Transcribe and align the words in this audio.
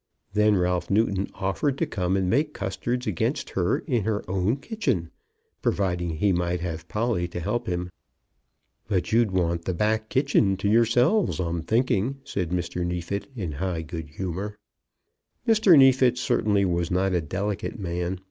Then 0.33 0.55
Ralph 0.55 0.89
Newton 0.89 1.29
offered 1.35 1.77
to 1.77 1.85
come 1.85 2.17
and 2.17 2.27
make 2.27 2.55
custards 2.55 3.05
against 3.05 3.51
her 3.51 3.77
in 3.77 4.03
her 4.03 4.27
own 4.27 4.57
kitchen, 4.57 5.11
providing 5.61 6.15
he 6.17 6.33
might 6.33 6.59
have 6.59 6.87
Polly 6.87 7.27
to 7.27 7.39
help 7.39 7.67
him. 7.67 7.91
"But 8.87 9.11
you'd 9.11 9.29
want 9.29 9.65
the 9.65 9.75
back 9.75 10.09
kitchen 10.09 10.57
to 10.57 10.67
yourselves, 10.67 11.39
I'm 11.39 11.61
thinking," 11.61 12.17
said 12.23 12.49
Mr. 12.49 12.83
Neefit, 12.83 13.27
in 13.35 13.51
high 13.51 13.83
good 13.83 14.07
humour. 14.09 14.57
Mr. 15.47 15.77
Neefit 15.77 16.17
certainly 16.17 16.65
was 16.65 16.89
not 16.89 17.13
a 17.13 17.21
delicate 17.21 17.77
man. 17.77 18.19